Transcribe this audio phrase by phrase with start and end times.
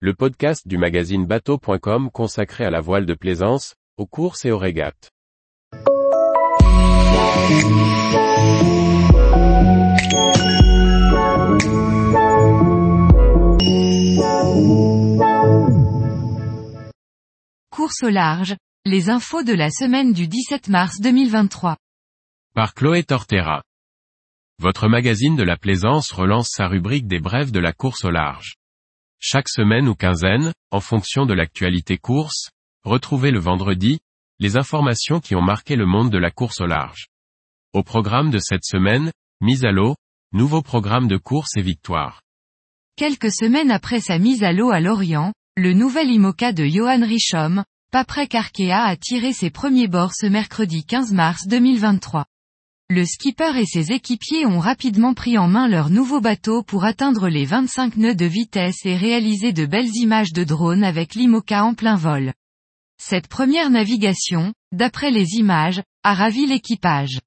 [0.00, 4.58] le podcast du magazine bateau.com consacré à la voile de plaisance, aux courses et aux
[4.58, 5.10] régates.
[17.70, 18.54] Course au large,
[18.84, 21.78] les infos de la semaine du 17 mars 2023.
[22.54, 23.62] Par Chloé Tortera.
[24.58, 28.56] Votre magazine de la plaisance relance sa rubrique des brèves de la course au large.
[29.18, 32.50] Chaque semaine ou quinzaine, en fonction de l'actualité course,
[32.84, 33.98] retrouvez le vendredi,
[34.38, 37.06] les informations qui ont marqué le monde de la course au large.
[37.72, 39.10] Au programme de cette semaine,
[39.40, 39.96] mise à l'eau,
[40.32, 42.22] nouveau programme de course et victoire.
[42.96, 47.64] Quelques semaines après sa mise à l'eau à Lorient, le nouvel IMOCA de Johan Richom,
[47.92, 52.26] Paprec Arkea a tiré ses premiers bords ce mercredi 15 mars 2023.
[52.88, 57.28] Le skipper et ses équipiers ont rapidement pris en main leur nouveau bateau pour atteindre
[57.28, 61.74] les 25 nœuds de vitesse et réaliser de belles images de drone avec l'IMOCA en
[61.74, 62.32] plein vol.
[62.96, 67.18] Cette première navigation, d'après les images, a ravi l'équipage.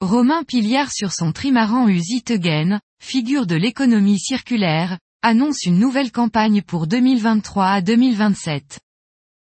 [0.00, 6.86] Romain Piliard sur son trimaran Usitegen, figure de l'économie circulaire, annonce une nouvelle campagne pour
[6.86, 8.80] 2023 à 2027.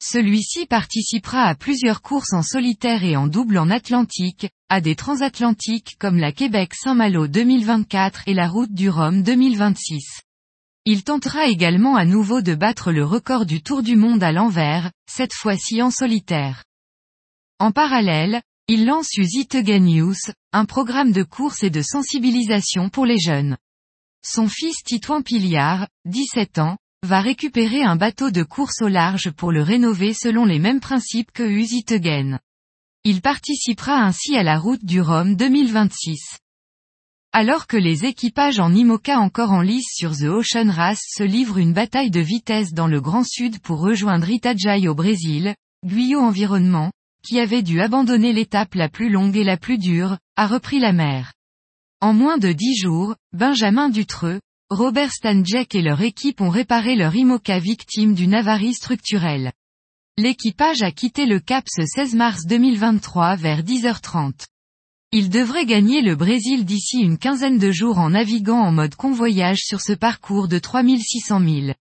[0.00, 5.96] Celui-ci participera à plusieurs courses en solitaire et en double en Atlantique, à des transatlantiques
[5.98, 10.20] comme la Québec-Saint-Malo 2024 et la route du Rhum 2026.
[10.84, 14.92] Il tentera également à nouveau de battre le record du Tour du Monde à l'envers,
[15.10, 16.62] cette fois-ci en solitaire.
[17.58, 20.14] En parallèle, il lance Usitegen News,
[20.52, 23.56] un programme de course et de sensibilisation pour les jeunes.
[24.22, 29.52] Son fils Titouan Piliard, 17 ans, va récupérer un bateau de course au large pour
[29.52, 32.38] le rénover selon les mêmes principes que Usitegen.
[33.04, 36.38] Il participera ainsi à la route du Rhum 2026.
[37.32, 41.58] Alors que les équipages en IMOCA encore en lice sur The Ocean Race se livrent
[41.58, 46.90] une bataille de vitesse dans le Grand Sud pour rejoindre Itajaí au Brésil, Guyot Environnement,
[47.22, 50.92] qui avait dû abandonner l'étape la plus longue et la plus dure, a repris la
[50.92, 51.34] mer.
[52.00, 54.40] En moins de dix jours, Benjamin Dutreux,
[54.70, 59.52] Robert Stanjek et leur équipe ont réparé leur IMOCA victime d'une avarie structurelle.
[60.18, 64.32] L'équipage a quitté le Cap ce 16 mars 2023 vers 10h30.
[65.12, 69.60] Il devrait gagner le Brésil d'ici une quinzaine de jours en naviguant en mode convoyage
[69.60, 71.76] sur ce parcours de 3600 milles.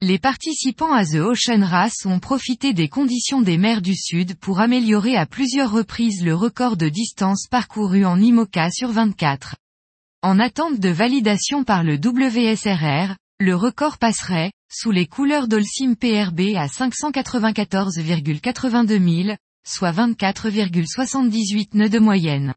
[0.00, 4.60] Les participants à The Ocean Race ont profité des conditions des mers du Sud pour
[4.60, 9.56] améliorer à plusieurs reprises le record de distance parcourue en IMOCA sur 24.
[10.20, 16.56] En attente de validation par le WSRR, le record passerait, sous les couleurs d'Olsim PRB
[16.56, 22.54] à 594,82 milles, soit 24,78 nœuds de moyenne.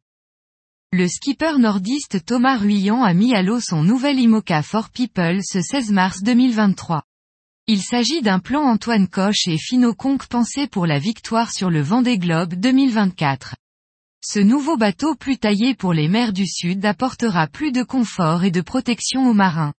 [0.92, 5.62] Le skipper nordiste Thomas Ruyant a mis à l'eau son nouvel IMOCA for People ce
[5.62, 7.04] 16 mars 2023.
[7.68, 11.82] Il s'agit d'un plan Antoine Coche et Fino Conque pensé pour la victoire sur le
[11.82, 13.54] Vendée Globe 2024.
[14.24, 18.52] Ce nouveau bateau plus taillé pour les mers du Sud apportera plus de confort et
[18.52, 19.74] de protection aux marins.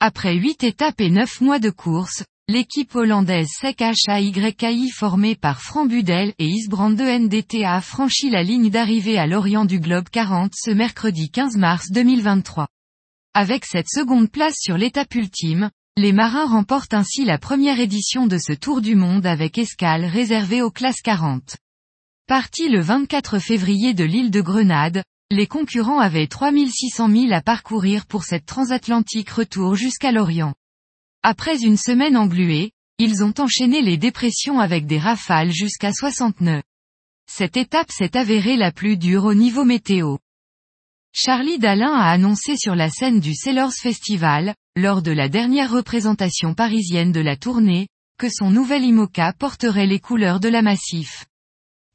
[0.00, 5.90] Après huit étapes et neuf mois de course, l'équipe hollandaise SEC HAYKI formée par Franck
[5.90, 10.52] Budel et Isbrand de NDT a franchi la ligne d'arrivée à l'Orient du Globe 40
[10.56, 12.68] ce mercredi 15 mars 2023.
[13.34, 18.38] Avec cette seconde place sur l'étape ultime, les marins remportent ainsi la première édition de
[18.38, 21.56] ce Tour du Monde avec escale réservée aux classes 40.
[22.28, 25.02] Parti le 24 février de l'île de Grenade,
[25.32, 30.54] les concurrents avaient 3600 milles à parcourir pour cette transatlantique retour jusqu'à l'Orient.
[31.24, 36.62] Après une semaine engluée, ils ont enchaîné les dépressions avec des rafales jusqu'à 60 nœuds.
[37.28, 40.18] Cette étape s'est avérée la plus dure au niveau météo.
[41.12, 46.54] Charlie Dalin a annoncé sur la scène du Sailors Festival, lors de la dernière représentation
[46.54, 51.26] parisienne de la tournée, que son nouvel IMOCA porterait les couleurs de la Massif.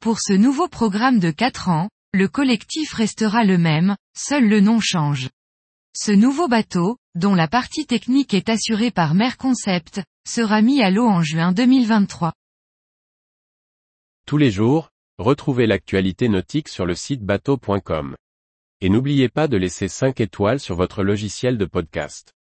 [0.00, 4.78] Pour ce nouveau programme de 4 ans, le collectif restera le même, seul le nom
[4.78, 5.28] change.
[5.92, 11.08] Ce nouveau bateau, dont la partie technique est assurée par Merconcept, sera mis à l'eau
[11.08, 12.32] en juin 2023.
[14.24, 18.14] Tous les jours, retrouvez l'actualité nautique sur le site bateau.com.
[18.80, 22.34] Et n'oubliez pas de laisser 5 étoiles sur votre logiciel de podcast.